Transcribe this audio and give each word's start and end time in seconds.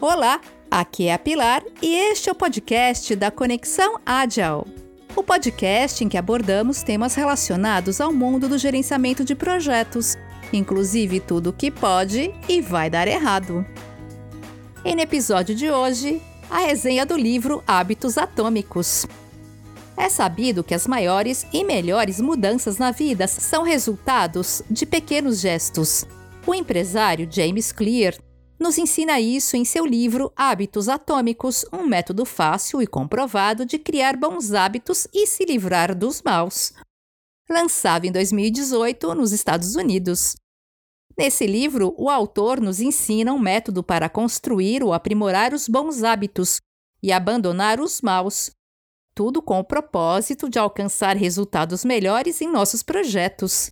Olá, 0.00 0.40
aqui 0.70 1.08
é 1.08 1.14
a 1.14 1.18
Pilar 1.18 1.60
e 1.82 1.92
este 1.92 2.28
é 2.28 2.32
o 2.32 2.34
podcast 2.34 3.16
da 3.16 3.32
Conexão 3.32 3.98
Agile. 4.06 4.62
O 5.16 5.24
podcast 5.24 6.04
em 6.04 6.08
que 6.08 6.16
abordamos 6.16 6.84
temas 6.84 7.16
relacionados 7.16 8.00
ao 8.00 8.12
mundo 8.12 8.48
do 8.48 8.56
gerenciamento 8.56 9.24
de 9.24 9.34
projetos, 9.34 10.16
inclusive 10.52 11.18
tudo 11.18 11.50
o 11.50 11.52
que 11.52 11.68
pode 11.68 12.32
e 12.48 12.60
vai 12.60 12.88
dar 12.88 13.08
errado. 13.08 13.66
E 14.84 14.94
no 14.94 15.00
episódio 15.00 15.52
de 15.52 15.68
hoje, 15.68 16.22
a 16.48 16.60
resenha 16.60 17.04
do 17.04 17.16
livro 17.16 17.60
Hábitos 17.66 18.16
Atômicos. 18.16 19.04
É 19.96 20.08
sabido 20.08 20.62
que 20.62 20.74
as 20.74 20.86
maiores 20.86 21.44
e 21.52 21.64
melhores 21.64 22.20
mudanças 22.20 22.78
na 22.78 22.92
vida 22.92 23.26
são 23.26 23.64
resultados 23.64 24.62
de 24.70 24.86
pequenos 24.86 25.40
gestos. 25.40 26.06
O 26.46 26.54
empresário 26.54 27.28
James 27.28 27.72
Clear 27.72 28.14
nos 28.58 28.76
ensina 28.76 29.20
isso 29.20 29.56
em 29.56 29.64
seu 29.64 29.86
livro 29.86 30.32
Hábitos 30.34 30.88
Atômicos, 30.88 31.64
um 31.72 31.86
método 31.86 32.24
fácil 32.24 32.82
e 32.82 32.86
comprovado 32.86 33.64
de 33.64 33.78
criar 33.78 34.16
bons 34.16 34.52
hábitos 34.52 35.06
e 35.14 35.26
se 35.26 35.44
livrar 35.44 35.96
dos 35.96 36.22
maus. 36.22 36.72
Lançado 37.48 38.04
em 38.04 38.12
2018 38.12 39.14
nos 39.14 39.32
Estados 39.32 39.76
Unidos. 39.76 40.34
Nesse 41.16 41.46
livro, 41.46 41.94
o 41.96 42.10
autor 42.10 42.60
nos 42.60 42.80
ensina 42.80 43.32
um 43.32 43.38
método 43.38 43.82
para 43.82 44.08
construir 44.08 44.82
ou 44.82 44.92
aprimorar 44.92 45.54
os 45.54 45.68
bons 45.68 46.02
hábitos 46.02 46.60
e 47.02 47.12
abandonar 47.12 47.80
os 47.80 48.00
maus, 48.00 48.50
tudo 49.14 49.40
com 49.40 49.58
o 49.58 49.64
propósito 49.64 50.48
de 50.48 50.58
alcançar 50.58 51.16
resultados 51.16 51.84
melhores 51.84 52.40
em 52.40 52.50
nossos 52.50 52.82
projetos. 52.82 53.70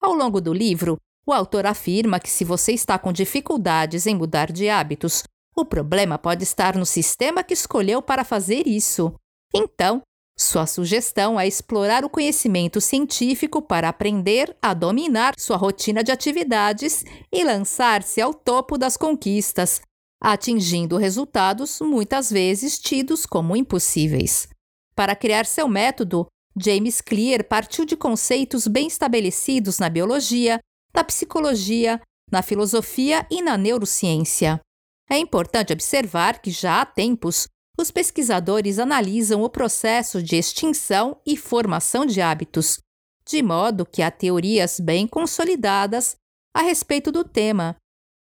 Ao 0.00 0.14
longo 0.14 0.40
do 0.40 0.52
livro, 0.52 0.96
o 1.28 1.32
autor 1.32 1.66
afirma 1.66 2.18
que 2.18 2.30
se 2.30 2.42
você 2.42 2.72
está 2.72 2.98
com 2.98 3.12
dificuldades 3.12 4.06
em 4.06 4.14
mudar 4.14 4.50
de 4.50 4.70
hábitos, 4.70 5.24
o 5.54 5.62
problema 5.62 6.18
pode 6.18 6.42
estar 6.42 6.74
no 6.74 6.86
sistema 6.86 7.44
que 7.44 7.52
escolheu 7.52 8.00
para 8.00 8.24
fazer 8.24 8.66
isso. 8.66 9.14
Então, 9.54 10.00
sua 10.38 10.66
sugestão 10.66 11.38
é 11.38 11.46
explorar 11.46 12.02
o 12.02 12.08
conhecimento 12.08 12.80
científico 12.80 13.60
para 13.60 13.90
aprender 13.90 14.56
a 14.62 14.72
dominar 14.72 15.34
sua 15.36 15.56
rotina 15.56 16.02
de 16.02 16.10
atividades 16.10 17.04
e 17.30 17.44
lançar-se 17.44 18.22
ao 18.22 18.32
topo 18.32 18.78
das 18.78 18.96
conquistas, 18.96 19.82
atingindo 20.22 20.96
resultados 20.96 21.80
muitas 21.80 22.30
vezes 22.30 22.78
tidos 22.78 23.26
como 23.26 23.54
impossíveis. 23.54 24.48
Para 24.94 25.14
criar 25.14 25.44
seu 25.44 25.68
método, 25.68 26.26
James 26.56 27.00
Clear 27.02 27.44
partiu 27.44 27.84
de 27.84 27.96
conceitos 27.96 28.66
bem 28.66 28.86
estabelecidos 28.86 29.78
na 29.78 29.90
biologia, 29.90 30.58
na 30.98 31.04
psicologia, 31.04 32.00
na 32.28 32.42
filosofia 32.42 33.24
e 33.30 33.40
na 33.40 33.56
neurociência. 33.56 34.60
É 35.08 35.16
importante 35.16 35.72
observar 35.72 36.42
que 36.42 36.50
já 36.50 36.80
há 36.80 36.84
tempos 36.84 37.46
os 37.78 37.92
pesquisadores 37.92 38.80
analisam 38.80 39.44
o 39.44 39.48
processo 39.48 40.20
de 40.20 40.34
extinção 40.34 41.20
e 41.24 41.36
formação 41.36 42.04
de 42.04 42.20
hábitos, 42.20 42.80
de 43.24 43.40
modo 43.44 43.86
que 43.86 44.02
há 44.02 44.10
teorias 44.10 44.80
bem 44.80 45.06
consolidadas 45.06 46.16
a 46.52 46.62
respeito 46.62 47.12
do 47.12 47.22
tema, 47.22 47.76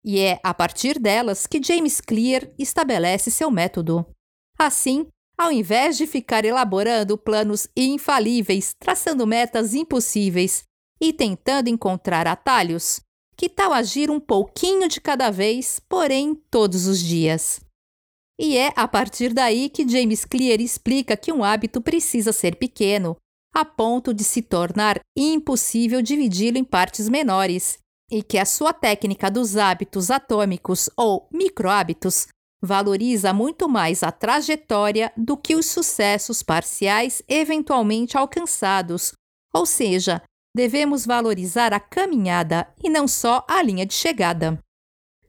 e 0.04 0.18
é 0.18 0.40
a 0.42 0.52
partir 0.52 0.98
delas 0.98 1.46
que 1.46 1.62
James 1.62 2.00
Clear 2.00 2.50
estabelece 2.58 3.30
seu 3.30 3.52
método. 3.52 4.04
Assim, 4.58 5.06
ao 5.38 5.52
invés 5.52 5.96
de 5.96 6.08
ficar 6.08 6.44
elaborando 6.44 7.16
planos 7.16 7.68
infalíveis, 7.76 8.72
traçando 8.80 9.24
metas 9.24 9.74
impossíveis 9.74 10.64
e 11.00 11.12
tentando 11.12 11.68
encontrar 11.68 12.26
atalhos? 12.26 13.00
Que 13.36 13.48
tal 13.48 13.72
agir 13.72 14.10
um 14.10 14.20
pouquinho 14.20 14.88
de 14.88 15.00
cada 15.00 15.30
vez, 15.30 15.80
porém 15.88 16.34
todos 16.50 16.86
os 16.86 17.00
dias? 17.00 17.60
E 18.38 18.56
é 18.56 18.72
a 18.76 18.86
partir 18.88 19.32
daí 19.32 19.68
que 19.68 19.88
James 19.88 20.24
Clear 20.24 20.60
explica 20.60 21.16
que 21.16 21.32
um 21.32 21.44
hábito 21.44 21.80
precisa 21.80 22.32
ser 22.32 22.56
pequeno, 22.56 23.16
a 23.54 23.64
ponto 23.64 24.12
de 24.12 24.24
se 24.24 24.42
tornar 24.42 25.00
impossível 25.16 26.02
dividi-lo 26.02 26.58
em 26.58 26.64
partes 26.64 27.08
menores, 27.08 27.78
e 28.10 28.22
que 28.22 28.38
a 28.38 28.44
sua 28.44 28.72
técnica 28.72 29.30
dos 29.30 29.56
hábitos 29.56 30.10
atômicos 30.10 30.90
ou 30.96 31.28
microhábitos 31.32 32.26
valoriza 32.60 33.32
muito 33.32 33.68
mais 33.68 34.02
a 34.02 34.10
trajetória 34.10 35.12
do 35.16 35.36
que 35.36 35.54
os 35.54 35.66
sucessos 35.66 36.42
parciais 36.42 37.22
eventualmente 37.28 38.16
alcançados, 38.16 39.12
ou 39.54 39.66
seja, 39.66 40.22
devemos 40.54 41.04
valorizar 41.04 41.72
a 41.72 41.80
caminhada 41.80 42.68
e 42.82 42.88
não 42.88 43.08
só 43.08 43.44
a 43.48 43.60
linha 43.62 43.84
de 43.84 43.94
chegada. 43.94 44.58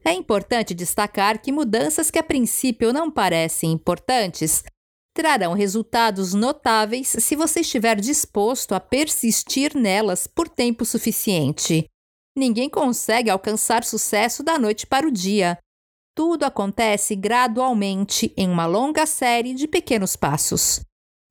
É 0.04 0.12
importante 0.12 0.72
destacar 0.72 1.42
que 1.42 1.50
mudanças 1.50 2.10
que 2.10 2.18
a 2.18 2.22
princípio 2.22 2.92
não 2.92 3.10
parecem 3.10 3.72
importantes 3.72 4.62
trarão 5.12 5.54
resultados 5.54 6.34
notáveis 6.34 7.08
se 7.08 7.34
você 7.34 7.60
estiver 7.60 7.98
disposto 7.98 8.74
a 8.74 8.78
persistir 8.78 9.74
nelas 9.74 10.26
por 10.26 10.46
tempo 10.46 10.84
suficiente. 10.84 11.86
Ninguém 12.36 12.68
consegue 12.68 13.30
alcançar 13.30 13.82
sucesso 13.82 14.42
da 14.42 14.58
noite 14.58 14.86
para 14.86 15.08
o 15.08 15.10
dia. 15.10 15.58
Tudo 16.14 16.44
acontece 16.44 17.16
gradualmente 17.16 18.32
em 18.36 18.48
uma 18.48 18.66
longa 18.66 19.06
série 19.06 19.54
de 19.54 19.66
pequenos 19.66 20.14
passos. 20.14 20.80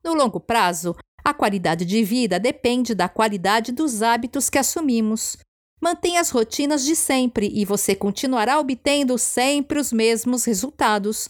No 0.04 0.16
longo 0.16 0.40
prazo, 0.40 0.96
a 1.26 1.34
qualidade 1.34 1.86
de 1.86 2.04
vida 2.04 2.40
depende 2.40 2.94
da 2.94 3.10
qualidade 3.10 3.72
dos 3.72 4.04
hábitos 4.04 4.48
que 4.48 4.60
assumimos. 4.60 5.36
Mantenha 5.82 6.22
as 6.22 6.30
rotinas 6.30 6.86
de 6.86 6.96
sempre 6.96 7.50
e 7.52 7.66
você 7.66 7.96
continuará 7.96 8.60
obtendo 8.60 9.18
sempre 9.18 9.80
os 9.80 9.92
mesmos 9.92 10.46
resultados. 10.46 11.28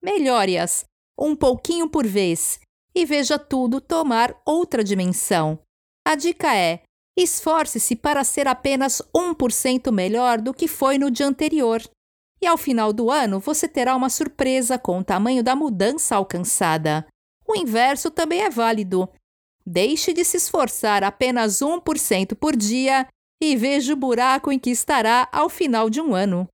Melhore-as 0.00 0.84
um 1.18 1.34
pouquinho 1.34 1.88
por 1.88 2.06
vez 2.06 2.60
e 2.94 3.04
veja 3.04 3.36
tudo 3.36 3.80
tomar 3.80 4.32
outra 4.46 4.84
dimensão. 4.84 5.58
A 6.06 6.14
dica 6.14 6.56
é: 6.56 6.82
esforce-se 7.18 7.96
para 7.96 8.22
ser 8.22 8.46
apenas 8.46 9.02
1% 9.12 9.90
melhor 9.90 10.40
do 10.40 10.54
que 10.54 10.68
foi 10.68 10.98
no 10.98 11.10
dia 11.10 11.26
anterior. 11.26 11.82
E 12.40 12.46
ao 12.46 12.56
final 12.56 12.92
do 12.92 13.10
ano 13.10 13.40
você 13.40 13.66
terá 13.66 13.96
uma 13.96 14.08
surpresa 14.08 14.78
com 14.78 15.00
o 15.00 15.04
tamanho 15.04 15.42
da 15.42 15.56
mudança 15.56 16.14
alcançada. 16.14 17.04
O 17.46 17.56
inverso 17.56 18.08
também 18.08 18.42
é 18.42 18.50
válido. 18.50 19.08
Deixe 19.64 20.12
de 20.12 20.24
se 20.24 20.36
esforçar 20.36 21.04
apenas 21.04 21.60
1% 21.60 22.34
por 22.34 22.56
dia 22.56 23.06
e 23.40 23.56
veja 23.56 23.92
o 23.92 23.96
buraco 23.96 24.50
em 24.52 24.58
que 24.58 24.70
estará 24.70 25.28
ao 25.32 25.48
final 25.48 25.88
de 25.88 26.00
um 26.00 26.14
ano. 26.14 26.48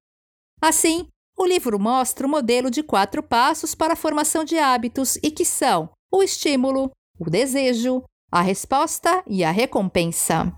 Assim, 0.61 1.07
o 1.37 1.47
livro 1.47 1.79
mostra 1.79 2.27
o 2.27 2.31
modelo 2.31 2.71
de 2.71 2.83
quatro 2.83 3.23
passos 3.23 3.75
para 3.75 3.93
a 3.93 3.97
formação 3.97 4.45
de 4.45 4.59
hábitos 4.59 5.17
e 5.23 5.31
que 5.31 5.45
são 5.45 5.91
o 6.13 6.23
estímulo, 6.23 6.91
o 7.19 7.31
desejo, 7.31 8.03
a 8.31 8.41
resposta 8.41 9.23
e 9.27 9.45
a 9.45 9.51
recompensa. 9.51 10.53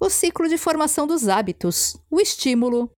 O 0.00 0.08
ciclo 0.08 0.48
de 0.48 0.56
formação 0.56 1.06
dos 1.06 1.28
hábitos, 1.28 1.96
o 2.10 2.20
estímulo, 2.20 2.90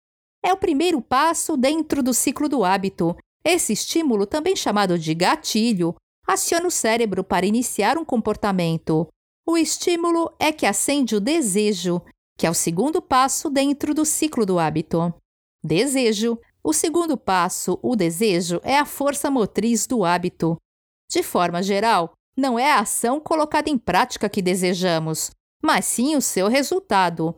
é 0.44 0.52
o 0.52 0.56
primeiro 0.56 1.00
passo 1.00 1.56
dentro 1.56 2.02
do 2.02 2.12
ciclo 2.12 2.48
do 2.48 2.64
hábito. 2.64 3.16
Esse 3.44 3.72
estímulo, 3.72 4.26
também 4.26 4.54
chamado 4.54 4.98
de 4.98 5.14
gatilho, 5.14 5.94
aciona 6.26 6.66
o 6.66 6.70
cérebro 6.70 7.24
para 7.24 7.46
iniciar 7.46 7.98
um 7.98 8.04
comportamento. 8.04 9.08
O 9.46 9.56
estímulo 9.56 10.32
é 10.38 10.52
que 10.52 10.66
acende 10.66 11.16
o 11.16 11.20
desejo, 11.20 12.00
que 12.38 12.46
é 12.46 12.50
o 12.50 12.54
segundo 12.54 13.02
passo 13.02 13.50
dentro 13.50 13.94
do 13.94 14.04
ciclo 14.04 14.46
do 14.46 14.58
hábito. 14.58 15.12
Desejo. 15.62 16.38
O 16.64 16.72
segundo 16.72 17.16
passo, 17.16 17.76
o 17.82 17.96
desejo, 17.96 18.60
é 18.62 18.78
a 18.78 18.84
força 18.84 19.28
motriz 19.28 19.84
do 19.84 20.04
hábito. 20.04 20.56
De 21.10 21.20
forma 21.20 21.60
geral, 21.60 22.12
não 22.36 22.56
é 22.56 22.70
a 22.70 22.78
ação 22.78 23.18
colocada 23.18 23.68
em 23.68 23.76
prática 23.76 24.28
que 24.28 24.40
desejamos, 24.40 25.32
mas 25.60 25.84
sim 25.84 26.14
o 26.14 26.20
seu 26.20 26.46
resultado. 26.46 27.34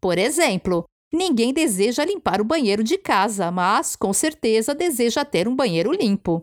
Por 0.00 0.16
exemplo, 0.16 0.84
ninguém 1.12 1.52
deseja 1.52 2.04
limpar 2.04 2.40
o 2.40 2.44
banheiro 2.44 2.82
de 2.82 2.96
casa, 2.96 3.50
mas 3.50 3.94
com 3.94 4.12
certeza 4.12 4.74
deseja 4.74 5.22
ter 5.22 5.46
um 5.46 5.54
banheiro 5.54 5.92
limpo. 5.92 6.40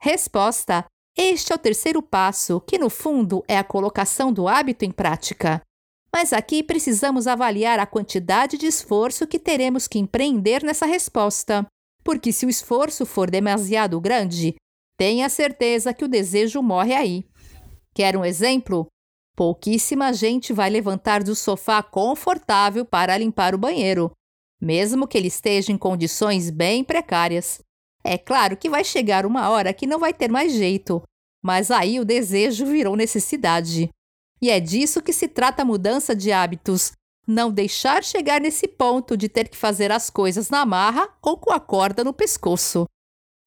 Resposta: 0.00 0.86
este 1.16 1.52
é 1.52 1.54
o 1.54 1.58
terceiro 1.58 2.02
passo, 2.02 2.60
que 2.60 2.78
no 2.78 2.88
fundo 2.88 3.44
é 3.48 3.58
a 3.58 3.64
colocação 3.64 4.32
do 4.32 4.48
hábito 4.48 4.84
em 4.84 4.90
prática. 4.90 5.60
Mas 6.12 6.32
aqui 6.32 6.62
precisamos 6.62 7.26
avaliar 7.26 7.78
a 7.78 7.86
quantidade 7.86 8.58
de 8.58 8.66
esforço 8.66 9.26
que 9.26 9.38
teremos 9.38 9.86
que 9.86 9.98
empreender 9.98 10.62
nessa 10.62 10.86
resposta, 10.86 11.66
porque 12.02 12.32
se 12.32 12.46
o 12.46 12.50
esforço 12.50 13.06
for 13.06 13.30
demasiado 13.30 14.00
grande, 14.00 14.54
tenha 14.96 15.28
certeza 15.28 15.94
que 15.94 16.04
o 16.04 16.08
desejo 16.08 16.62
morre 16.62 16.94
aí. 16.94 17.24
Quer 17.94 18.16
um 18.16 18.24
exemplo? 18.24 18.86
Pouquíssima 19.36 20.12
gente 20.12 20.52
vai 20.52 20.68
levantar 20.68 21.22
do 21.22 21.34
sofá 21.34 21.82
confortável 21.82 22.84
para 22.84 23.16
limpar 23.16 23.54
o 23.54 23.58
banheiro, 23.58 24.10
mesmo 24.60 25.06
que 25.06 25.16
ele 25.16 25.28
esteja 25.28 25.72
em 25.72 25.78
condições 25.78 26.50
bem 26.50 26.84
precárias. 26.84 27.60
É 28.10 28.18
claro 28.18 28.56
que 28.56 28.68
vai 28.68 28.82
chegar 28.82 29.24
uma 29.24 29.50
hora 29.50 29.72
que 29.72 29.86
não 29.86 30.00
vai 30.00 30.12
ter 30.12 30.28
mais 30.28 30.52
jeito, 30.52 31.00
mas 31.40 31.70
aí 31.70 32.00
o 32.00 32.04
desejo 32.04 32.66
virou 32.66 32.96
necessidade. 32.96 33.88
E 34.42 34.50
é 34.50 34.58
disso 34.58 35.00
que 35.00 35.12
se 35.12 35.28
trata 35.28 35.62
a 35.62 35.64
mudança 35.64 36.12
de 36.12 36.32
hábitos. 36.32 36.90
Não 37.24 37.52
deixar 37.52 38.02
chegar 38.02 38.40
nesse 38.40 38.66
ponto 38.66 39.16
de 39.16 39.28
ter 39.28 39.48
que 39.48 39.56
fazer 39.56 39.92
as 39.92 40.10
coisas 40.10 40.50
na 40.50 40.66
marra 40.66 41.08
ou 41.22 41.36
com 41.36 41.52
a 41.52 41.60
corda 41.60 42.02
no 42.02 42.12
pescoço. 42.12 42.84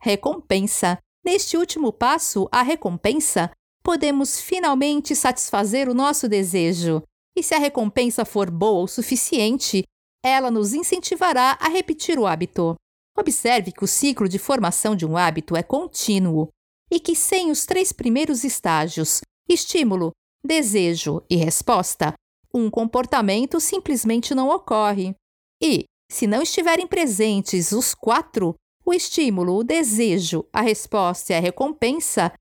recompensa. 0.01 0.97
Neste 1.25 1.57
último 1.57 1.91
passo, 1.91 2.47
a 2.49 2.61
recompensa, 2.61 3.51
podemos 3.83 4.39
finalmente 4.39 5.13
satisfazer 5.13 5.89
o 5.89 5.93
nosso 5.93 6.29
desejo. 6.29 7.03
E 7.37 7.43
se 7.43 7.53
a 7.53 7.57
recompensa 7.59 8.23
for 8.23 8.49
boa 8.49 8.85
o 8.85 8.87
suficiente, 8.87 9.83
ela 10.23 10.49
nos 10.49 10.73
incentivará 10.73 11.57
a 11.59 11.67
repetir 11.67 12.17
o 12.17 12.25
hábito. 12.25 12.77
Observe 13.17 13.71
que 13.71 13.83
o 13.83 13.87
ciclo 13.87 14.27
de 14.27 14.39
formação 14.39 14.95
de 14.95 15.05
um 15.05 15.15
hábito 15.15 15.55
é 15.55 15.63
contínuo 15.63 16.49
e 16.91 16.99
que, 16.99 17.15
sem 17.15 17.51
os 17.51 17.65
três 17.65 17.91
primeiros 17.91 18.43
estágios 18.43 19.21
estímulo, 19.47 20.11
desejo 20.43 21.23
e 21.29 21.35
resposta 21.35 22.13
um 22.53 22.69
comportamento 22.69 23.59
simplesmente 23.59 24.35
não 24.35 24.49
ocorre. 24.49 25.15
E, 25.61 25.85
se 26.11 26.27
não 26.27 26.41
estiverem 26.41 26.85
presentes 26.85 27.71
os 27.71 27.95
quatro, 27.95 28.53
o 28.85 28.93
estímulo, 28.93 29.57
o 29.57 29.63
desejo, 29.63 30.45
a 30.53 30.61
resposta 30.61 31.33
e 31.33 31.35
a 31.35 31.39
recompensa, 31.39 32.31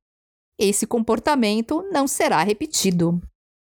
esse 0.58 0.86
comportamento 0.86 1.82
não 1.90 2.06
será 2.06 2.42
repetido. 2.42 3.22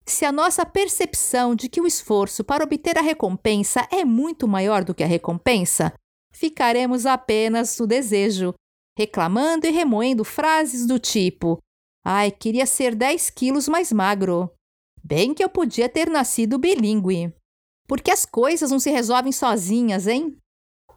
Se 0.07 0.25
a 0.25 0.33
nossa 0.33 0.67
percepção 0.67 1.55
de 1.55 1.69
que 1.69 1.81
o 1.81 1.87
esforço 1.87 2.43
para 2.43 2.65
obter 2.65 2.99
a 2.99 3.03
recompensa 3.03 3.87
é 3.91 4.05
muito 4.05 4.49
maior 4.49 4.85
do 4.85 4.95
que 4.95 5.05
a 5.05 5.07
recompensa, 5.07 5.95
ficaremos 6.35 7.07
apenas 7.07 7.79
no 7.79 7.87
desejo, 7.87 8.53
reclamando 8.99 9.67
e 9.67 9.71
remoendo 9.71 10.25
frases 10.25 10.87
do 10.87 10.99
tipo: 10.99 11.59
Ai, 12.05 12.31
queria 12.31 12.67
ser 12.67 12.95
10 12.95 13.31
quilos 13.31 13.69
mais 13.69 13.93
magro. 13.93 14.51
Bem 15.03 15.33
que 15.33 15.45
eu 15.45 15.49
podia 15.49 15.89
ter 15.89 16.11
nascido 16.11 16.59
bilíngue. 16.59 17.33
Porque 17.87 18.11
as 18.11 18.25
coisas 18.25 18.71
não 18.71 18.79
se 18.79 18.91
resolvem 18.91 19.33
sozinhas, 19.33 20.07
hein? 20.07 20.37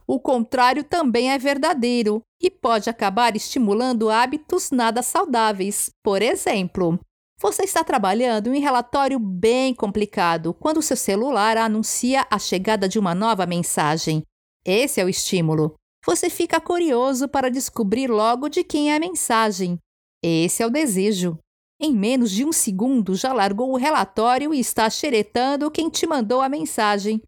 O 0.08 0.20
contrário 0.20 0.86
também 0.86 1.32
é 1.32 1.38
verdadeiro 1.38 2.22
e 2.42 2.50
pode 2.50 2.90
acabar 2.90 3.36
estimulando 3.36 4.10
hábitos 4.10 4.72
nada 4.72 5.02
saudáveis. 5.02 5.90
Por 6.02 6.22
exemplo, 6.22 6.98
você 7.40 7.64
está 7.64 7.84
trabalhando 7.84 8.48
em 8.48 8.58
um 8.58 8.62
relatório 8.62 9.20
bem 9.20 9.74
complicado 9.74 10.54
quando 10.54 10.82
seu 10.82 10.96
celular 10.96 11.58
anuncia 11.58 12.26
a 12.32 12.40
chegada 12.40 12.88
de 12.88 12.98
uma 12.98 13.14
nova 13.14 13.46
mensagem. 13.46 14.24
Esse 14.68 15.00
é 15.00 15.06
o 15.06 15.10
estímulo. 15.10 15.76
Você 16.06 16.30
fica 16.30 16.60
curioso 16.60 17.30
para 17.30 17.50
descobrir 17.50 18.10
logo 18.10 18.50
de 18.50 18.66
quem 18.66 18.92
é 18.92 18.98
a 18.98 19.00
mensagem. 19.00 19.80
Esse 20.22 20.62
é 20.62 20.66
o 20.66 20.70
desejo. 20.70 21.40
Em 21.80 21.94
menos 21.94 22.32
de 22.32 22.44
um 22.44 22.52
segundo 22.52 23.16
já 23.16 23.32
largou 23.32 23.72
o 23.72 23.78
relatório 23.78 24.54
e 24.54 24.60
está 24.60 24.90
xeretando 24.90 25.72
quem 25.72 25.90
te 25.90 26.06
mandou 26.06 26.42
a 26.42 26.50
mensagem. 26.50 27.22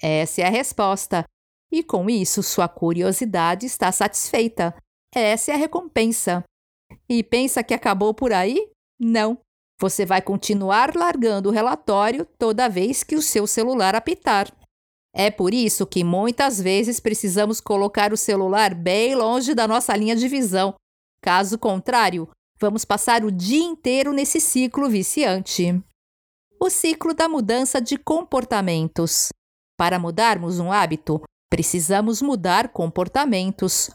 Essa 0.00 0.40
é 0.40 0.44
a 0.46 0.50
resposta. 0.50 1.24
E 1.70 1.82
com 1.82 2.08
isso, 2.08 2.42
sua 2.42 2.66
curiosidade 2.68 3.66
está 3.66 3.92
satisfeita. 3.92 4.74
Essa 5.14 5.50
é 5.50 5.54
a 5.54 5.58
recompensa. 5.58 6.44
E 7.08 7.22
pensa 7.22 7.62
que 7.62 7.74
acabou 7.74 8.14
por 8.14 8.32
aí? 8.32 8.70
Não. 8.98 9.38
Você 9.78 10.06
vai 10.06 10.22
continuar 10.22 10.94
largando 10.94 11.50
o 11.50 11.52
relatório 11.52 12.26
toda 12.38 12.68
vez 12.68 13.02
que 13.02 13.16
o 13.16 13.22
seu 13.22 13.46
celular 13.46 13.94
apitar. 13.94 14.50
É 15.18 15.30
por 15.30 15.54
isso 15.54 15.86
que 15.86 16.04
muitas 16.04 16.60
vezes 16.60 17.00
precisamos 17.00 17.58
colocar 17.58 18.12
o 18.12 18.18
celular 18.18 18.74
bem 18.74 19.14
longe 19.14 19.54
da 19.54 19.66
nossa 19.66 19.96
linha 19.96 20.14
de 20.14 20.28
visão. 20.28 20.74
Caso 21.22 21.58
contrário, 21.58 22.28
vamos 22.60 22.84
passar 22.84 23.24
o 23.24 23.32
dia 23.32 23.64
inteiro 23.64 24.12
nesse 24.12 24.38
ciclo 24.38 24.90
viciante. 24.90 25.82
O 26.60 26.68
ciclo 26.68 27.14
da 27.14 27.30
mudança 27.30 27.80
de 27.80 27.96
comportamentos. 27.96 29.28
Para 29.74 29.98
mudarmos 29.98 30.58
um 30.58 30.70
hábito, 30.70 31.22
precisamos 31.48 32.20
mudar 32.20 32.68
comportamentos. 32.68 33.88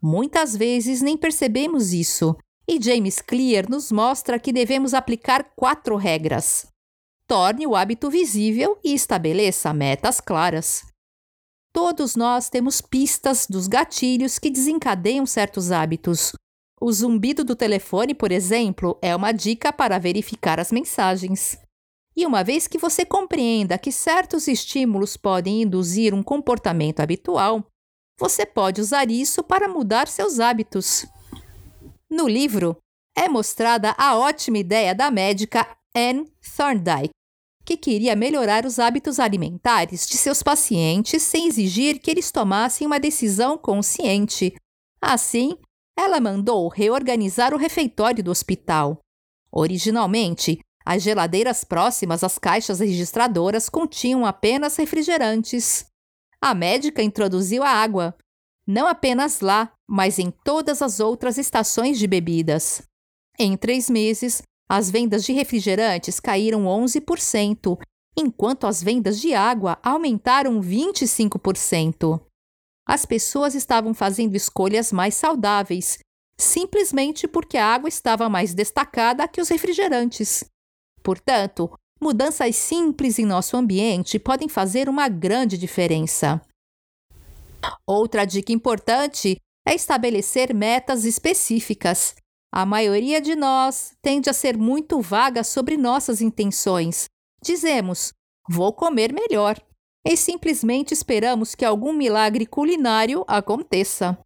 Muitas 0.00 0.56
vezes 0.56 1.02
nem 1.02 1.16
percebemos 1.16 1.92
isso 1.92 2.36
e 2.68 2.80
James 2.80 3.20
Clear 3.20 3.68
nos 3.68 3.90
mostra 3.90 4.38
que 4.38 4.52
devemos 4.52 4.94
aplicar 4.94 5.42
quatro 5.56 5.96
regras. 5.96 6.68
Torne 7.28 7.66
o 7.66 7.76
hábito 7.76 8.08
visível 8.10 8.78
e 8.82 8.94
estabeleça 8.94 9.74
metas 9.74 10.18
claras. 10.18 10.86
Todos 11.74 12.16
nós 12.16 12.48
temos 12.48 12.80
pistas 12.80 13.46
dos 13.46 13.66
gatilhos 13.66 14.38
que 14.38 14.48
desencadeiam 14.48 15.26
certos 15.26 15.70
hábitos. 15.70 16.32
O 16.80 16.90
zumbido 16.90 17.44
do 17.44 17.54
telefone, 17.54 18.14
por 18.14 18.32
exemplo, 18.32 18.98
é 19.02 19.14
uma 19.14 19.30
dica 19.30 19.70
para 19.70 19.98
verificar 19.98 20.58
as 20.58 20.72
mensagens. 20.72 21.58
E 22.16 22.24
uma 22.24 22.42
vez 22.42 22.66
que 22.66 22.78
você 22.78 23.04
compreenda 23.04 23.76
que 23.76 23.92
certos 23.92 24.48
estímulos 24.48 25.14
podem 25.14 25.62
induzir 25.62 26.14
um 26.14 26.22
comportamento 26.22 27.00
habitual, 27.00 27.62
você 28.18 28.46
pode 28.46 28.80
usar 28.80 29.10
isso 29.10 29.44
para 29.44 29.68
mudar 29.68 30.08
seus 30.08 30.40
hábitos. 30.40 31.04
No 32.10 32.26
livro, 32.26 32.78
é 33.14 33.28
mostrada 33.28 33.94
a 33.98 34.16
ótima 34.16 34.56
ideia 34.56 34.94
da 34.94 35.10
médica 35.10 35.68
Anne 35.94 36.32
Thorndike, 36.56 37.17
que 37.68 37.76
queria 37.76 38.16
melhorar 38.16 38.64
os 38.64 38.78
hábitos 38.78 39.20
alimentares 39.20 40.06
de 40.06 40.16
seus 40.16 40.42
pacientes 40.42 41.22
sem 41.22 41.46
exigir 41.46 42.00
que 42.00 42.10
eles 42.10 42.32
tomassem 42.32 42.86
uma 42.86 42.98
decisão 42.98 43.58
consciente. 43.58 44.54
Assim, 45.02 45.54
ela 45.94 46.18
mandou 46.18 46.66
reorganizar 46.68 47.52
o 47.52 47.58
refeitório 47.58 48.24
do 48.24 48.30
hospital. 48.30 48.98
Originalmente, 49.52 50.60
as 50.82 51.02
geladeiras 51.02 51.62
próximas 51.62 52.24
às 52.24 52.38
caixas 52.38 52.80
registradoras 52.80 53.68
continham 53.68 54.24
apenas 54.24 54.74
refrigerantes. 54.76 55.84
A 56.40 56.54
médica 56.54 57.02
introduziu 57.02 57.62
a 57.62 57.68
água, 57.68 58.16
não 58.66 58.86
apenas 58.86 59.42
lá, 59.42 59.70
mas 59.86 60.18
em 60.18 60.30
todas 60.30 60.80
as 60.80 61.00
outras 61.00 61.36
estações 61.36 61.98
de 61.98 62.06
bebidas. 62.06 62.80
Em 63.38 63.58
três 63.58 63.90
meses, 63.90 64.40
as 64.68 64.90
vendas 64.90 65.24
de 65.24 65.32
refrigerantes 65.32 66.20
caíram 66.20 66.64
11%, 66.64 67.78
enquanto 68.16 68.66
as 68.66 68.82
vendas 68.82 69.20
de 69.20 69.32
água 69.32 69.78
aumentaram 69.82 70.60
25%. 70.60 72.20
As 72.86 73.06
pessoas 73.06 73.54
estavam 73.54 73.94
fazendo 73.94 74.34
escolhas 74.34 74.92
mais 74.92 75.14
saudáveis, 75.14 75.98
simplesmente 76.38 77.26
porque 77.26 77.56
a 77.56 77.66
água 77.66 77.88
estava 77.88 78.28
mais 78.28 78.54
destacada 78.54 79.28
que 79.28 79.40
os 79.40 79.48
refrigerantes. 79.48 80.44
Portanto, 81.02 81.70
mudanças 82.00 82.56
simples 82.56 83.18
em 83.18 83.24
nosso 83.24 83.56
ambiente 83.56 84.18
podem 84.18 84.48
fazer 84.48 84.88
uma 84.88 85.08
grande 85.08 85.56
diferença. 85.56 86.40
Outra 87.86 88.24
dica 88.24 88.52
importante 88.52 89.36
é 89.66 89.74
estabelecer 89.74 90.54
metas 90.54 91.04
específicas. 91.04 92.14
A 92.52 92.64
maioria 92.64 93.20
de 93.20 93.36
nós 93.36 93.94
tende 94.00 94.30
a 94.30 94.32
ser 94.32 94.56
muito 94.56 95.00
vaga 95.00 95.44
sobre 95.44 95.76
nossas 95.76 96.20
intenções. 96.20 97.04
Dizemos, 97.42 98.12
vou 98.48 98.72
comer 98.72 99.12
melhor, 99.12 99.60
e 100.04 100.16
simplesmente 100.16 100.94
esperamos 100.94 101.54
que 101.54 101.64
algum 101.64 101.92
milagre 101.92 102.46
culinário 102.46 103.24
aconteça. 103.28 104.18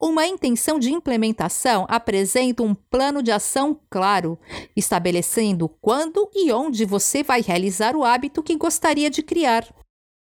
Uma 0.00 0.26
intenção 0.26 0.78
de 0.78 0.92
implementação 0.92 1.86
apresenta 1.88 2.62
um 2.62 2.74
plano 2.74 3.22
de 3.22 3.32
ação 3.32 3.80
claro, 3.88 4.38
estabelecendo 4.76 5.68
quando 5.80 6.28
e 6.34 6.52
onde 6.52 6.84
você 6.84 7.22
vai 7.22 7.40
realizar 7.40 7.96
o 7.96 8.04
hábito 8.04 8.42
que 8.42 8.56
gostaria 8.56 9.08
de 9.08 9.22
criar. 9.22 9.66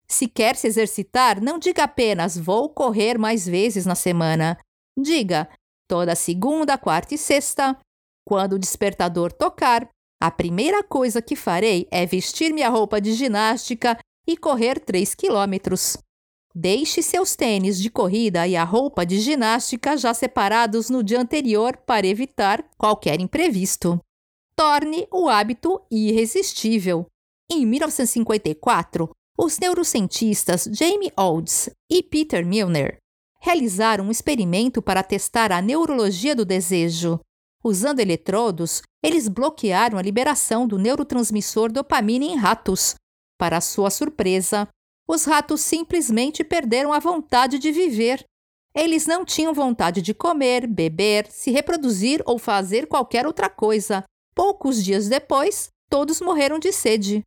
Se 0.08 0.28
quer 0.28 0.56
se 0.56 0.68
exercitar, 0.68 1.42
não 1.42 1.60
diga 1.60 1.84
apenas 1.84 2.38
vou 2.38 2.70
correr 2.70 3.18
mais 3.18 3.46
vezes 3.46 3.86
na 3.86 3.96
semana. 3.96 4.58
Diga 4.98 5.50
toda 5.88 6.16
segunda, 6.16 6.78
quarta 6.78 7.14
e 7.14 7.18
sexta. 7.18 7.78
Quando 8.26 8.54
o 8.54 8.60
despertador 8.60 9.32
tocar, 9.32 9.90
a 10.22 10.32
primeira 10.32 10.84
coisa 10.84 11.22
que 11.22 11.36
farei 11.36 11.88
é 11.92 12.06
vestir 12.06 12.54
minha 12.54 12.70
roupa 12.70 13.02
de 13.02 13.14
ginástica 13.14 13.98
e 14.26 14.38
correr 14.38 14.80
3 14.80 15.14
quilômetros. 15.16 15.98
Deixe 16.56 17.02
seus 17.02 17.36
tênis 17.36 17.78
de 17.82 17.90
corrida 17.90 18.48
e 18.48 18.56
a 18.56 18.64
roupa 18.64 19.06
de 19.06 19.20
ginástica 19.20 19.98
já 19.98 20.14
separados 20.14 20.90
no 20.90 21.04
dia 21.04 21.20
anterior 21.20 21.76
para 21.78 22.08
evitar 22.08 22.64
qualquer 22.78 23.20
imprevisto. 23.20 24.00
Torne 24.56 25.08
o 25.12 25.28
hábito 25.28 25.82
irresistível. 25.92 27.06
Em 27.52 27.66
1954, 27.66 29.10
os 29.38 29.60
neurocientistas 29.60 30.70
Jamie 30.72 31.12
Olds 31.18 31.70
e 31.92 32.02
Peter 32.02 32.46
Milner 32.46 33.03
realizaram 33.44 34.06
um 34.06 34.12
experimento 34.12 34.82
para 34.82 35.04
testar 35.04 35.52
a 35.52 35.62
neurologia 35.62 36.34
do 36.34 36.46
desejo. 36.46 37.20
Usando 37.62 38.00
eletrodos, 38.00 38.82
eles 39.04 39.28
bloquearam 39.28 39.98
a 39.98 40.02
liberação 40.02 40.66
do 40.66 40.78
neurotransmissor 40.78 41.70
dopamina 41.70 42.24
em 42.24 42.38
ratos. 42.38 42.96
Para 43.38 43.60
sua 43.60 43.90
surpresa, 43.90 44.70
os 45.06 45.26
ratos 45.26 45.60
simplesmente 45.60 46.42
perderam 46.42 46.94
a 46.94 47.00
vontade 47.00 47.60
de 47.60 47.70
viver. 47.70 48.24
Eles 48.74 49.06
não 49.06 49.26
tinham 49.26 49.54
vontade 49.54 50.02
de 50.02 50.14
comer, 50.14 50.66
beber, 50.66 51.28
se 51.30 51.52
reproduzir 51.52 52.24
ou 52.26 52.40
fazer 52.40 52.88
qualquer 52.88 53.28
outra 53.28 53.50
coisa. 53.50 54.06
Poucos 54.34 54.82
dias 54.82 55.10
depois, 55.10 55.68
todos 55.90 56.22
morreram 56.22 56.60
de 56.60 56.72
sede. 56.72 57.22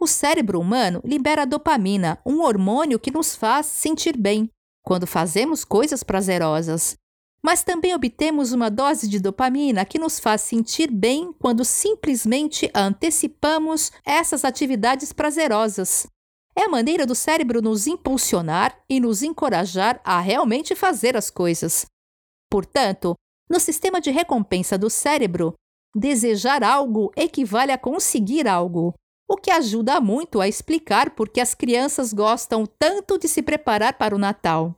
O 0.00 0.06
cérebro 0.06 0.58
humano 0.58 1.02
libera 1.04 1.44
dopamina, 1.44 2.18
um 2.24 2.40
hormônio 2.40 2.98
que 2.98 3.10
nos 3.10 3.36
faz 3.36 3.66
sentir 3.66 4.16
bem 4.16 4.50
quando 4.82 5.06
fazemos 5.06 5.64
coisas 5.64 6.02
prazerosas. 6.02 6.96
mas 7.44 7.64
também 7.64 7.92
obtemos 7.92 8.52
uma 8.52 8.70
dose 8.70 9.08
de 9.08 9.18
dopamina 9.18 9.84
que 9.84 9.98
nos 9.98 10.20
faz 10.20 10.42
sentir 10.42 10.88
bem 10.88 11.32
quando 11.32 11.64
simplesmente 11.64 12.70
antecipamos 12.72 13.90
essas 14.04 14.44
atividades 14.44 15.12
prazerosas. 15.12 16.06
É 16.54 16.64
a 16.64 16.68
maneira 16.68 17.04
do 17.04 17.16
cérebro 17.16 17.60
nos 17.60 17.88
impulsionar 17.88 18.78
e 18.88 19.00
nos 19.00 19.22
encorajar 19.22 20.00
a 20.04 20.20
realmente 20.20 20.76
fazer 20.76 21.16
as 21.16 21.30
coisas. 21.30 21.84
Portanto, 22.48 23.16
no 23.50 23.58
sistema 23.58 24.00
de 24.00 24.10
recompensa 24.10 24.78
do 24.78 24.88
cérebro, 24.88 25.54
desejar 25.94 26.62
algo 26.62 27.10
equivale 27.16 27.72
a 27.72 27.78
conseguir 27.78 28.46
algo, 28.46 28.94
o 29.28 29.36
que 29.36 29.50
ajuda 29.50 30.00
muito 30.00 30.40
a 30.40 30.48
explicar 30.48 31.10
por 31.10 31.28
que 31.28 31.40
as 31.40 31.54
crianças 31.54 32.12
gostam 32.12 32.66
tanto 32.66 33.18
de 33.18 33.28
se 33.28 33.42
preparar 33.42 33.94
para 33.94 34.14
o 34.14 34.18
Natal. 34.18 34.76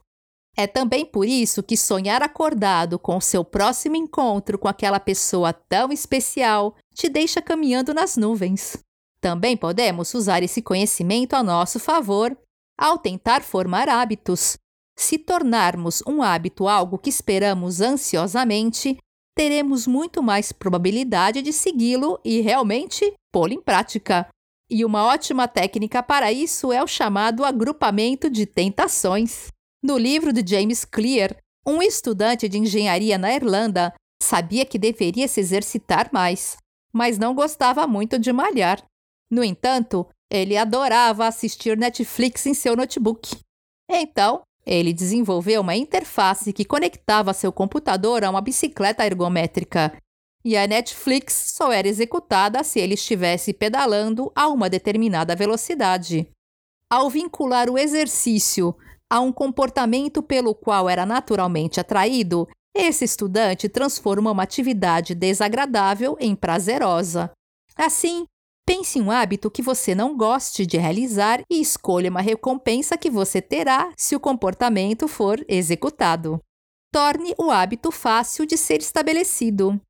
É 0.57 0.67
também 0.67 1.05
por 1.05 1.27
isso 1.27 1.63
que 1.63 1.77
sonhar 1.77 2.23
acordado 2.23 2.99
com 2.99 3.21
seu 3.21 3.45
próximo 3.45 3.97
encontro 3.97 4.57
com 4.57 4.69
aquela 4.69 5.01
pessoa 5.01 5.53
tão 5.53 5.91
especial 5.91 6.77
te 6.95 7.09
deixa 7.09 7.43
caminhando 7.43 7.93
nas 7.93 8.17
nuvens. 8.17 8.79
Também 9.21 9.57
podemos 9.57 10.15
usar 10.15 10.43
esse 10.43 10.63
conhecimento 10.63 11.35
a 11.35 11.43
nosso 11.43 11.81
favor 11.81 12.37
ao 12.79 12.99
tentar 12.99 13.43
formar 13.43 13.89
hábitos. 13.89 14.57
Se 14.97 15.19
tornarmos 15.19 16.03
um 16.07 16.23
hábito 16.23 16.69
algo 16.69 16.99
que 16.99 17.11
esperamos 17.11 17.81
ansiosamente, 17.81 18.97
teremos 19.37 19.87
muito 19.87 20.23
mais 20.23 20.53
probabilidade 20.53 21.43
de 21.43 21.53
segui-lo 21.53 22.21
e 22.25 22.41
realmente 22.41 23.13
pô-lo 23.33 23.53
em 23.53 23.61
prática. 23.61 24.29
E 24.77 24.85
uma 24.85 25.05
ótima 25.05 25.47
técnica 25.47 26.03
para 26.03 26.33
isso 26.33 26.73
é 26.73 26.83
o 26.83 26.87
chamado 26.89 27.45
agrupamento 27.45 28.29
de 28.29 28.45
tentações. 28.45 29.47
No 29.81 29.97
livro 29.97 30.33
de 30.33 30.45
James 30.45 30.85
Clear, 30.85 31.37
um 31.65 31.81
estudante 31.81 32.49
de 32.49 32.59
engenharia 32.59 33.17
na 33.17 33.33
Irlanda 33.33 33.95
sabia 34.21 34.67
que 34.67 34.77
deveria 34.77 35.29
se 35.29 35.39
exercitar 35.39 36.11
mais, 36.13 36.57
mas 36.93 37.19
não 37.19 37.37
gostava 37.37 37.87
muito 37.87 38.19
de 38.19 38.33
malhar. 38.33 38.85
No 39.31 39.45
entanto, 39.45 40.09
ele 40.29 40.57
adorava 40.57 41.25
assistir 41.25 41.79
Netflix 41.79 42.45
em 42.45 42.53
seu 42.53 42.75
notebook. 42.75 43.39
Então, 43.89 44.43
ele 44.67 44.93
desenvolveu 44.93 45.61
uma 45.61 45.77
interface 45.77 46.53
que 46.53 46.65
conectava 46.65 47.33
seu 47.33 47.53
computador 47.53 48.25
a 48.25 48.31
uma 48.31 48.41
bicicleta 48.41 49.07
ergométrica. 49.07 49.97
E 50.45 50.57
a 50.59 50.67
Netflix 50.67 51.55
só 51.57 51.73
era 51.73 51.89
executada 51.89 52.63
se 52.63 52.79
ele 52.79 52.95
estivesse 52.95 53.53
pedalando 53.55 54.31
a 54.35 54.49
uma 54.49 54.69
determinada 54.69 55.35
velocidade. 55.35 56.29
Ao 56.91 57.09
vincular 57.09 57.71
o 57.71 57.79
exercício 57.79 58.77
a 59.11 59.21
um 59.21 59.33
comportamento 59.33 60.23
pelo 60.23 60.55
qual 60.55 60.89
era 60.89 61.07
naturalmente 61.07 61.81
atraído, 61.81 62.47
esse 62.77 63.05
estudante 63.05 63.69
transforma 63.69 64.31
uma 64.31 64.43
atividade 64.43 65.15
desagradável 65.15 66.17
em 66.21 66.35
prazerosa. 66.35 67.31
Assim, 67.77 68.25
pense 68.67 68.99
em 68.99 69.03
um 69.03 69.11
hábito 69.11 69.51
que 69.51 69.63
você 69.63 69.95
não 69.95 70.17
goste 70.17 70.67
de 70.67 70.77
realizar 70.77 71.43
e 71.51 71.61
escolha 71.61 72.11
uma 72.11 72.21
recompensa 72.21 72.99
que 72.99 73.09
você 73.09 73.41
terá 73.41 73.93
se 73.97 74.17
o 74.17 74.21
comportamento 74.21 75.07
for 75.07 75.43
executado. 75.49 76.41
Torne 76.93 77.35
o 77.39 77.51
hábito 77.51 77.91
fácil 77.91 78.45
de 78.45 78.57
ser 78.57 78.81
estabelecido. 78.81 79.81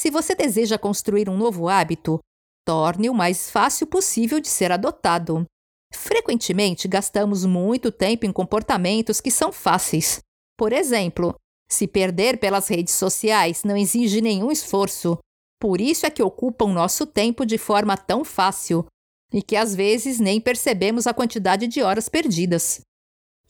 Se 0.00 0.10
você 0.10 0.34
deseja 0.34 0.78
construir 0.78 1.28
um 1.28 1.36
novo 1.36 1.68
hábito, 1.68 2.18
torne 2.66 3.10
o 3.10 3.12
mais 3.12 3.50
fácil 3.50 3.86
possível 3.86 4.40
de 4.40 4.48
ser 4.48 4.72
adotado. 4.72 5.44
Frequentemente 5.92 6.88
gastamos 6.88 7.44
muito 7.44 7.92
tempo 7.92 8.24
em 8.24 8.32
comportamentos 8.32 9.20
que 9.20 9.30
são 9.30 9.52
fáceis. 9.52 10.20
Por 10.56 10.72
exemplo, 10.72 11.34
se 11.70 11.86
perder 11.86 12.40
pelas 12.40 12.66
redes 12.66 12.94
sociais 12.94 13.62
não 13.62 13.76
exige 13.76 14.22
nenhum 14.22 14.50
esforço. 14.50 15.18
Por 15.60 15.82
isso 15.82 16.06
é 16.06 16.10
que 16.10 16.22
ocupam 16.22 16.72
nosso 16.72 17.04
tempo 17.04 17.44
de 17.44 17.58
forma 17.58 17.94
tão 17.94 18.24
fácil 18.24 18.86
e 19.30 19.42
que 19.42 19.54
às 19.54 19.74
vezes 19.74 20.18
nem 20.18 20.40
percebemos 20.40 21.06
a 21.06 21.12
quantidade 21.12 21.66
de 21.66 21.82
horas 21.82 22.08
perdidas. 22.08 22.80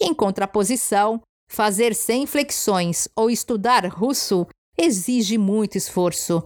Em 0.00 0.12
contraposição, 0.12 1.22
fazer 1.48 1.94
100 1.94 2.26
flexões 2.26 3.08
ou 3.14 3.30
estudar 3.30 3.86
russo 3.86 4.48
exige 4.80 5.36
muito 5.36 5.76
esforço. 5.76 6.42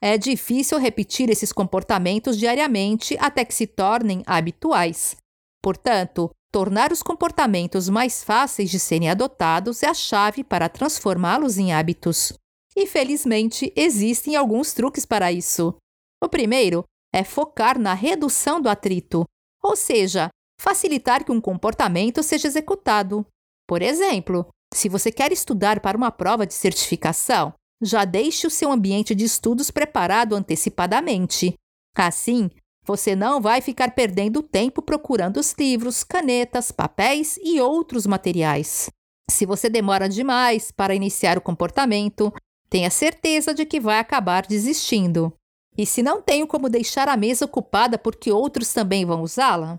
É 0.00 0.16
difícil 0.16 0.78
repetir 0.78 1.28
esses 1.30 1.52
comportamentos 1.52 2.38
diariamente 2.38 3.16
até 3.18 3.44
que 3.44 3.54
se 3.54 3.66
tornem 3.66 4.22
habituais. 4.26 5.16
Portanto, 5.62 6.30
tornar 6.52 6.92
os 6.92 7.02
comportamentos 7.02 7.88
mais 7.88 8.22
fáceis 8.22 8.70
de 8.70 8.78
serem 8.78 9.10
adotados 9.10 9.82
é 9.82 9.88
a 9.88 9.94
chave 9.94 10.44
para 10.44 10.68
transformá-los 10.68 11.58
em 11.58 11.72
hábitos. 11.72 12.32
E 12.76 12.86
felizmente 12.86 13.72
existem 13.74 14.36
alguns 14.36 14.72
truques 14.72 15.04
para 15.04 15.32
isso. 15.32 15.74
O 16.22 16.28
primeiro 16.28 16.84
é 17.12 17.24
focar 17.24 17.78
na 17.78 17.94
redução 17.94 18.60
do 18.60 18.68
atrito, 18.68 19.24
ou 19.62 19.74
seja, 19.74 20.28
facilitar 20.60 21.24
que 21.24 21.32
um 21.32 21.40
comportamento 21.40 22.22
seja 22.22 22.46
executado. 22.46 23.26
Por 23.66 23.82
exemplo, 23.82 24.46
se 24.72 24.88
você 24.88 25.10
quer 25.10 25.32
estudar 25.32 25.80
para 25.80 25.96
uma 25.96 26.12
prova 26.12 26.46
de 26.46 26.54
certificação, 26.54 27.52
já 27.80 28.04
deixe 28.04 28.46
o 28.46 28.50
seu 28.50 28.70
ambiente 28.70 29.14
de 29.14 29.24
estudos 29.24 29.70
preparado 29.70 30.34
antecipadamente. 30.34 31.54
Assim, 31.96 32.50
você 32.84 33.14
não 33.14 33.40
vai 33.40 33.60
ficar 33.60 33.94
perdendo 33.94 34.42
tempo 34.42 34.80
procurando 34.80 35.38
os 35.38 35.54
livros, 35.58 36.02
canetas, 36.02 36.72
papéis 36.72 37.38
e 37.42 37.60
outros 37.60 38.06
materiais. 38.06 38.88
Se 39.30 39.44
você 39.44 39.68
demora 39.68 40.08
demais 40.08 40.70
para 40.70 40.94
iniciar 40.94 41.36
o 41.36 41.42
comportamento, 41.42 42.32
tenha 42.70 42.90
certeza 42.90 43.52
de 43.52 43.66
que 43.66 43.78
vai 43.78 43.98
acabar 43.98 44.46
desistindo. 44.46 45.32
E 45.76 45.86
se 45.86 46.02
não 46.02 46.20
tenho 46.20 46.46
como 46.46 46.68
deixar 46.68 47.08
a 47.08 47.16
mesa 47.16 47.44
ocupada 47.44 47.98
porque 47.98 48.32
outros 48.32 48.72
também 48.72 49.04
vão 49.04 49.22
usá-la? 49.22 49.78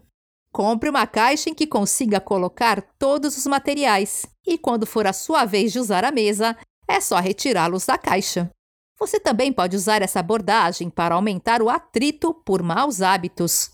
Compre 0.51 0.89
uma 0.89 1.05
caixa 1.05 1.49
em 1.49 1.53
que 1.53 1.67
consiga 1.67 2.19
colocar 2.19 2.81
todos 2.97 3.37
os 3.37 3.45
materiais 3.45 4.25
e, 4.45 4.57
quando 4.57 4.85
for 4.85 5.05
a 5.05 5.13
sua 5.13 5.45
vez 5.45 5.71
de 5.71 5.79
usar 5.79 6.03
a 6.03 6.11
mesa, 6.11 6.57
é 6.89 6.99
só 6.99 7.19
retirá-los 7.19 7.85
da 7.85 7.97
caixa. 7.97 8.49
Você 8.99 9.19
também 9.19 9.53
pode 9.53 9.75
usar 9.75 10.01
essa 10.01 10.19
abordagem 10.19 10.89
para 10.89 11.15
aumentar 11.15 11.61
o 11.61 11.69
atrito 11.69 12.33
por 12.33 12.61
maus 12.61 13.01
hábitos. 13.01 13.69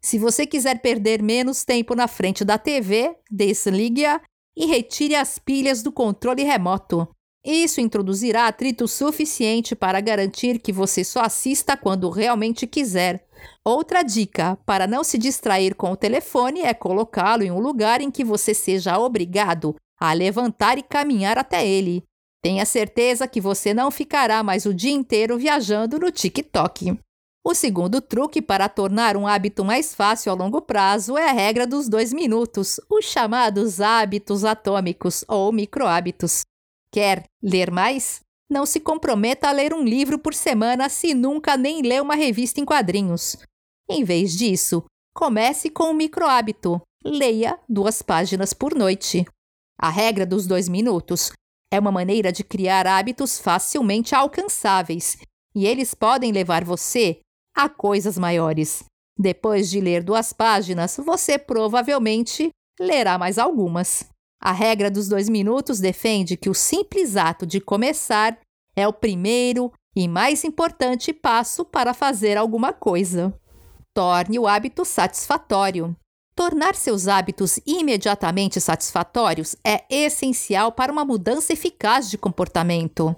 Se 0.00 0.18
você 0.18 0.46
quiser 0.46 0.80
perder 0.80 1.20
menos 1.20 1.64
tempo 1.64 1.96
na 1.96 2.06
frente 2.06 2.44
da 2.44 2.56
TV, 2.56 3.16
desligue-a 3.28 4.20
e 4.56 4.66
retire 4.66 5.16
as 5.16 5.38
pilhas 5.38 5.82
do 5.82 5.90
controle 5.90 6.44
remoto. 6.44 7.08
Isso 7.44 7.80
introduzirá 7.80 8.46
atrito 8.46 8.86
suficiente 8.86 9.74
para 9.74 10.00
garantir 10.00 10.58
que 10.58 10.72
você 10.72 11.02
só 11.02 11.22
assista 11.22 11.76
quando 11.76 12.10
realmente 12.10 12.66
quiser. 12.66 13.26
Outra 13.64 14.02
dica 14.02 14.58
para 14.66 14.86
não 14.86 15.02
se 15.02 15.16
distrair 15.16 15.74
com 15.74 15.92
o 15.92 15.96
telefone 15.96 16.60
é 16.60 16.74
colocá-lo 16.74 17.42
em 17.42 17.50
um 17.50 17.58
lugar 17.58 18.00
em 18.00 18.10
que 18.10 18.24
você 18.24 18.52
seja 18.52 18.98
obrigado 18.98 19.74
a 19.98 20.12
levantar 20.12 20.78
e 20.78 20.82
caminhar 20.82 21.38
até 21.38 21.66
ele. 21.66 22.04
Tenha 22.42 22.64
certeza 22.64 23.26
que 23.26 23.40
você 23.40 23.74
não 23.74 23.90
ficará 23.90 24.42
mais 24.42 24.64
o 24.64 24.72
dia 24.72 24.92
inteiro 24.92 25.36
viajando 25.36 25.98
no 25.98 26.10
TikTok. 26.10 26.98
O 27.44 27.54
segundo 27.54 28.00
truque 28.00 28.40
para 28.40 28.68
tornar 28.68 29.16
um 29.16 29.26
hábito 29.26 29.64
mais 29.64 29.94
fácil 29.94 30.30
a 30.30 30.34
longo 30.34 30.60
prazo 30.60 31.16
é 31.16 31.28
a 31.28 31.32
regra 31.32 31.66
dos 31.66 31.88
dois 31.88 32.12
minutos, 32.12 32.80
os 32.90 33.06
chamados 33.06 33.80
hábitos 33.80 34.44
atômicos 34.44 35.24
ou 35.26 35.50
microhábitos. 35.50 36.42
Quer 36.92 37.24
ler 37.42 37.70
mais? 37.70 38.20
Não 38.50 38.64
se 38.64 38.80
comprometa 38.80 39.48
a 39.48 39.52
ler 39.52 39.74
um 39.74 39.82
livro 39.82 40.18
por 40.18 40.32
semana 40.32 40.88
se 40.88 41.14
nunca 41.14 41.56
nem 41.56 41.82
leu 41.82 42.02
uma 42.02 42.14
revista 42.14 42.60
em 42.60 42.64
quadrinhos. 42.64 43.36
Em 43.90 44.04
vez 44.04 44.36
disso, 44.36 44.84
comece 45.14 45.70
com 45.70 45.90
um 45.90 45.94
microhábito. 45.94 46.80
Leia 47.04 47.58
duas 47.68 48.00
páginas 48.02 48.52
por 48.52 48.74
noite. 48.74 49.24
A 49.78 49.90
regra 49.90 50.26
dos 50.26 50.46
dois 50.46 50.68
minutos 50.68 51.32
é 51.70 51.78
uma 51.78 51.92
maneira 51.92 52.32
de 52.32 52.42
criar 52.42 52.86
hábitos 52.86 53.38
facilmente 53.38 54.14
alcançáveis 54.14 55.18
e 55.54 55.66
eles 55.66 55.94
podem 55.94 56.32
levar 56.32 56.64
você 56.64 57.20
a 57.54 57.68
coisas 57.68 58.16
maiores. 58.16 58.84
Depois 59.18 59.68
de 59.68 59.80
ler 59.80 60.02
duas 60.02 60.32
páginas, 60.32 60.96
você 61.04 61.38
provavelmente 61.38 62.50
lerá 62.78 63.18
mais 63.18 63.38
algumas. 63.38 64.08
A 64.40 64.52
regra 64.52 64.90
dos 64.90 65.08
dois 65.08 65.28
minutos 65.28 65.80
defende 65.80 66.36
que 66.36 66.48
o 66.48 66.54
simples 66.54 67.16
ato 67.16 67.44
de 67.44 67.60
começar 67.60 68.38
é 68.76 68.86
o 68.86 68.92
primeiro 68.92 69.72
e 69.96 70.06
mais 70.06 70.44
importante 70.44 71.12
passo 71.12 71.64
para 71.64 71.92
fazer 71.92 72.36
alguma 72.36 72.72
coisa. 72.72 73.36
Torne 73.92 74.38
o 74.38 74.46
hábito 74.46 74.84
satisfatório. 74.84 75.96
Tornar 76.38 76.76
seus 76.76 77.08
hábitos 77.08 77.58
imediatamente 77.66 78.60
satisfatórios 78.60 79.56
é 79.66 79.84
essencial 79.90 80.70
para 80.70 80.92
uma 80.92 81.04
mudança 81.04 81.52
eficaz 81.52 82.08
de 82.08 82.16
comportamento. 82.16 83.12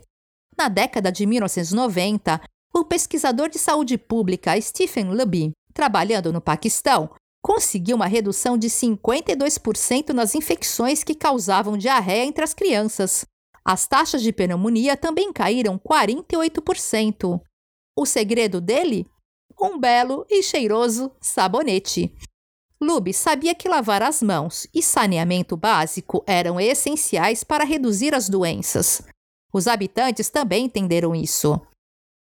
Na 0.57 0.71
década 0.71 1.13
de 1.13 1.27
1990, 1.27 2.41
o 2.75 2.83
pesquisador 2.83 3.51
de 3.51 3.59
saúde 3.59 3.99
pública 3.99 4.59
Stephen 4.59 5.11
Luby, 5.11 5.53
trabalhando 5.75 6.33
no 6.33 6.41
Paquistão, 6.41 7.11
conseguiu 7.43 7.97
uma 7.97 8.07
redução 8.07 8.57
de 8.57 8.69
52% 8.69 10.15
nas 10.15 10.35
infecções 10.35 11.05
que 11.05 11.15
causavam 11.15 11.77
diarreia 11.77 12.25
entre 12.25 12.43
as 12.43 12.55
crianças. 12.55 13.27
As 13.63 13.87
taxas 13.87 14.23
de 14.23 14.33
pneumonia 14.33 14.97
também 14.97 15.31
caíram 15.31 15.79
48%. 15.79 17.39
O 17.95 18.07
segredo 18.07 18.63
dele? 18.63 19.07
Um 19.61 19.79
belo 19.79 20.25
e 20.31 20.43
cheiroso 20.43 21.13
sabonete. 21.21 22.11
Lube 22.83 23.13
sabia 23.13 23.55
que 23.55 23.69
lavar 23.69 24.03
as 24.03 24.23
mãos 24.23 24.67
e 24.73 24.83
saneamento 24.83 25.55
básico 25.55 26.25
eram 26.27 26.59
essenciais 26.59 27.45
para 27.45 27.63
reduzir 27.63 28.15
as 28.15 28.27
doenças. 28.27 29.03
Os 29.53 29.67
habitantes 29.67 30.31
também 30.31 30.65
entenderam 30.65 31.15
isso. 31.15 31.61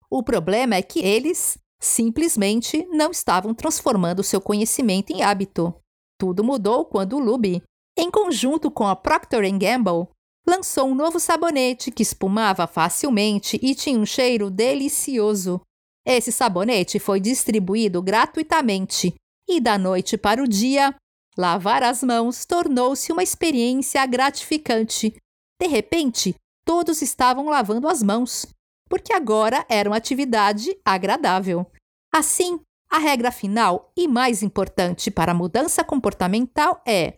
O 0.09 0.21
problema 0.21 0.75
é 0.75 0.81
que 0.81 0.99
eles 0.99 1.57
simplesmente 1.79 2.85
não 2.91 3.11
estavam 3.11 3.53
transformando 3.53 4.21
seu 4.21 4.41
conhecimento 4.41 5.11
em 5.11 5.21
hábito. 5.21 5.73
Tudo 6.19 6.43
mudou 6.43 6.83
quando 6.83 7.19
Lube, 7.19 7.63
em 7.97 8.11
conjunto 8.11 8.69
com 8.69 8.85
a 8.85 8.97
Procter 8.97 9.49
Gamble, 9.57 10.09
lançou 10.45 10.87
um 10.87 10.95
novo 10.95 11.21
sabonete 11.21 11.89
que 11.89 12.03
espumava 12.03 12.67
facilmente 12.67 13.57
e 13.61 13.73
tinha 13.73 13.97
um 13.97 14.05
cheiro 14.05 14.49
delicioso. 14.49 15.61
Esse 16.05 16.33
sabonete 16.33 16.99
foi 16.99 17.21
distribuído 17.21 18.01
gratuitamente 18.01 19.15
e 19.49 19.59
da 19.59 19.77
noite 19.79 20.15
para 20.15 20.43
o 20.43 20.47
dia, 20.47 20.95
lavar 21.35 21.81
as 21.81 22.03
mãos 22.03 22.45
tornou-se 22.45 23.11
uma 23.11 23.23
experiência 23.23 24.05
gratificante. 24.05 25.15
De 25.59 25.67
repente, 25.67 26.35
todos 26.63 27.01
estavam 27.01 27.45
lavando 27.45 27.87
as 27.87 28.03
mãos, 28.03 28.45
porque 28.87 29.11
agora 29.11 29.65
era 29.67 29.89
uma 29.89 29.97
atividade 29.97 30.77
agradável. 30.85 31.65
Assim, 32.13 32.59
a 32.91 32.99
regra 32.99 33.31
final 33.31 33.91
e 33.97 34.07
mais 34.07 34.43
importante 34.43 35.09
para 35.09 35.31
a 35.31 35.35
mudança 35.35 35.83
comportamental 35.83 36.81
é 36.87 37.17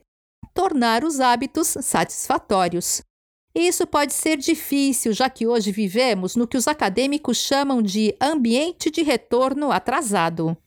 tornar 0.53 1.03
os 1.03 1.19
hábitos 1.19 1.67
satisfatórios. 1.81 3.01
Isso 3.53 3.85
pode 3.85 4.13
ser 4.13 4.37
difícil, 4.37 5.11
já 5.11 5.29
que 5.29 5.45
hoje 5.45 5.71
vivemos 5.71 6.37
no 6.37 6.47
que 6.47 6.55
os 6.55 6.67
acadêmicos 6.67 7.37
chamam 7.37 7.81
de 7.81 8.15
ambiente 8.21 8.89
de 8.89 9.01
retorno 9.01 9.71
atrasado. 9.71 10.57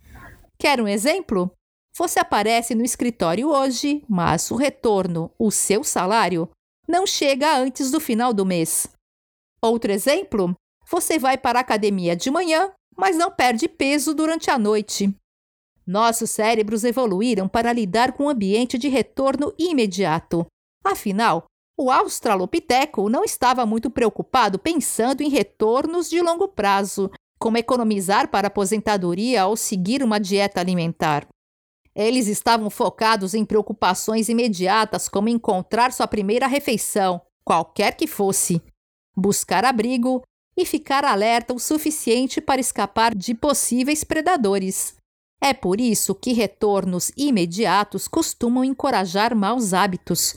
Quer 0.59 0.81
um 0.81 0.89
exemplo? 0.89 1.51
Você 1.97 2.19
aparece 2.19 2.75
no 2.75 2.85
escritório 2.85 3.49
hoje, 3.49 4.05
mas 4.09 4.51
o 4.51 4.57
retorno, 4.57 5.31
o 5.39 5.51
seu 5.51 5.85
salário, 5.85 6.51
não 6.89 7.07
chega 7.07 7.57
antes 7.57 7.91
do 7.91 8.01
final 8.01 8.33
do 8.33 8.45
mês. 8.45 8.87
Outro 9.63 9.93
exemplo? 9.93 10.55
Você 10.91 11.19
vai 11.19 11.39
para 11.39 11.59
a 11.59 11.63
academia 11.63 12.17
de 12.17 12.31
manhã, 12.31 12.73
mas 12.97 13.17
não 13.17 13.31
perde 13.31 13.69
peso 13.69 14.15
durante 14.15 14.51
a 14.51 14.59
noite. 14.59 15.15
Nossos 15.87 16.31
cérebros 16.31 16.85
evoluíram 16.85 17.49
para 17.49 17.73
lidar 17.73 18.13
com 18.13 18.25
o 18.25 18.27
um 18.27 18.31
ambiente 18.31 18.79
de 18.79 18.89
retorno 18.89 19.55
imediato. 19.59 20.47
Afinal, 20.85 21.45
o 21.79 21.91
Australopiteco 21.91 23.09
não 23.09 23.25
estava 23.25 23.67
muito 23.67 23.91
preocupado 23.91 24.59
pensando 24.59 25.23
em 25.23 25.29
retornos 25.29 26.09
de 26.09 26.21
longo 26.21 26.49
prazo, 26.49 27.11
como 27.45 27.59
economizar 27.59 28.31
para 28.31 28.49
aposentadoria 28.49 29.45
ou 29.45 29.55
seguir 29.55 30.03
uma 30.03 30.19
dieta 30.19 30.61
alimentar. 30.61 31.29
Eles 31.95 32.27
estavam 32.27 32.71
focados 32.71 33.35
em 33.35 33.45
preocupações 33.45 34.31
imediatas, 34.31 35.11
como 35.11 35.29
encontrar 35.29 35.93
sua 35.93 36.09
primeira 36.09 36.47
refeição, 36.47 37.21
qualquer 37.45 37.99
que 37.99 38.07
fosse, 38.07 38.63
buscar 39.15 39.63
abrigo 39.63 40.23
e 40.57 40.65
ficar 40.65 41.05
alerta 41.05 41.53
o 41.53 41.59
suficiente 41.59 42.41
para 42.41 42.63
escapar 42.63 43.15
de 43.15 43.35
possíveis 43.35 44.03
predadores. 44.05 44.97
É 45.39 45.53
por 45.53 45.83
isso 45.83 46.15
que 46.15 46.33
retornos 46.33 47.13
imediatos 47.15 48.09
costumam 48.09 48.65
encorajar 48.65 49.37
maus 49.37 49.75
hábitos. 49.75 50.35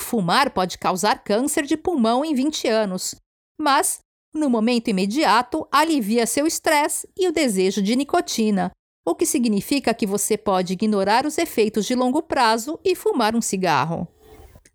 Fumar 0.00 0.54
pode 0.54 0.78
causar 0.78 1.22
câncer 1.22 1.66
de 1.66 1.76
pulmão 1.76 2.24
em 2.24 2.34
20 2.34 2.66
anos, 2.66 3.14
mas 3.60 4.05
no 4.36 4.50
momento 4.50 4.88
imediato, 4.88 5.66
alivia 5.70 6.26
seu 6.26 6.46
estresse 6.46 7.08
e 7.16 7.26
o 7.26 7.32
desejo 7.32 7.82
de 7.82 7.96
nicotina, 7.96 8.70
o 9.06 9.14
que 9.14 9.24
significa 9.24 9.94
que 9.94 10.06
você 10.06 10.36
pode 10.36 10.72
ignorar 10.72 11.24
os 11.26 11.38
efeitos 11.38 11.86
de 11.86 11.94
longo 11.94 12.22
prazo 12.22 12.78
e 12.84 12.94
fumar 12.94 13.36
um 13.36 13.40
cigarro. 13.40 14.06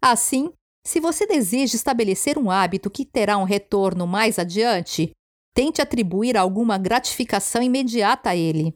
Assim, 0.01 0.51
se 0.85 0.99
você 0.99 1.27
deseja 1.27 1.75
estabelecer 1.75 2.37
um 2.37 2.49
hábito 2.49 2.89
que 2.89 3.05
terá 3.05 3.37
um 3.37 3.43
retorno 3.43 4.07
mais 4.07 4.39
adiante, 4.39 5.11
tente 5.53 5.81
atribuir 5.81 6.37
alguma 6.37 6.77
gratificação 6.77 7.61
imediata 7.61 8.31
a 8.31 8.35
ele. 8.35 8.73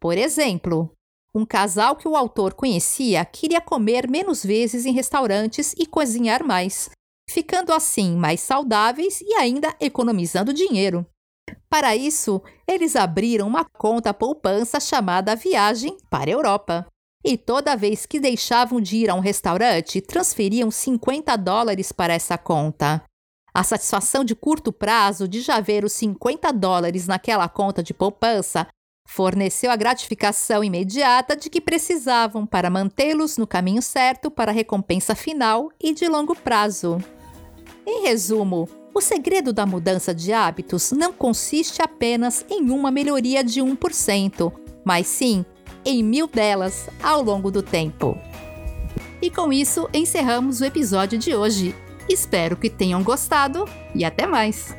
Por 0.00 0.18
exemplo, 0.18 0.92
um 1.34 1.46
casal 1.46 1.96
que 1.96 2.08
o 2.08 2.16
autor 2.16 2.54
conhecia 2.54 3.24
queria 3.24 3.60
comer 3.60 4.08
menos 4.08 4.44
vezes 4.44 4.86
em 4.86 4.92
restaurantes 4.92 5.72
e 5.78 5.86
cozinhar 5.86 6.44
mais, 6.44 6.90
ficando 7.28 7.72
assim 7.72 8.16
mais 8.16 8.40
saudáveis 8.40 9.20
e 9.20 9.34
ainda 9.34 9.74
economizando 9.80 10.52
dinheiro. 10.52 11.06
Para 11.68 11.94
isso, 11.94 12.42
eles 12.66 12.96
abriram 12.96 13.46
uma 13.46 13.64
conta 13.64 14.14
poupança 14.14 14.80
chamada 14.80 15.36
Viagem 15.36 15.96
para 16.10 16.30
a 16.30 16.32
Europa. 16.32 16.86
E 17.24 17.36
toda 17.36 17.76
vez 17.76 18.06
que 18.06 18.20
deixavam 18.20 18.80
de 18.80 18.98
ir 18.98 19.10
a 19.10 19.14
um 19.14 19.20
restaurante, 19.20 20.00
transferiam 20.00 20.70
50 20.70 21.36
dólares 21.36 21.92
para 21.92 22.14
essa 22.14 22.38
conta. 22.38 23.02
A 23.52 23.64
satisfação 23.64 24.22
de 24.22 24.34
curto 24.34 24.72
prazo 24.72 25.26
de 25.26 25.40
já 25.40 25.60
ver 25.60 25.84
os 25.84 25.92
50 25.94 26.52
dólares 26.52 27.06
naquela 27.06 27.48
conta 27.48 27.82
de 27.82 27.92
poupança 27.92 28.66
forneceu 29.08 29.70
a 29.70 29.76
gratificação 29.76 30.62
imediata 30.62 31.36
de 31.36 31.48
que 31.48 31.60
precisavam 31.60 32.44
para 32.44 32.68
mantê-los 32.68 33.38
no 33.38 33.46
caminho 33.46 33.80
certo 33.80 34.30
para 34.30 34.50
a 34.50 34.54
recompensa 34.54 35.14
final 35.14 35.70
e 35.80 35.94
de 35.94 36.08
longo 36.08 36.34
prazo. 36.34 36.98
Em 37.86 38.02
resumo, 38.02 38.68
o 38.92 39.00
segredo 39.00 39.52
da 39.52 39.64
mudança 39.64 40.12
de 40.12 40.32
hábitos 40.32 40.90
não 40.90 41.12
consiste 41.12 41.80
apenas 41.80 42.44
em 42.50 42.70
uma 42.70 42.90
melhoria 42.90 43.44
de 43.44 43.60
1%, 43.60 44.52
mas 44.84 45.06
sim 45.06 45.44
em 45.84 46.02
mil 46.02 46.26
delas 46.26 46.88
ao 47.00 47.22
longo 47.22 47.48
do 47.48 47.62
tempo. 47.62 48.18
E 49.22 49.30
com 49.30 49.52
isso 49.52 49.88
encerramos 49.94 50.60
o 50.60 50.64
episódio 50.64 51.16
de 51.16 51.34
hoje. 51.34 51.76
Espero 52.08 52.56
que 52.56 52.68
tenham 52.68 53.04
gostado 53.04 53.64
e 53.94 54.04
até 54.04 54.26
mais! 54.26 54.74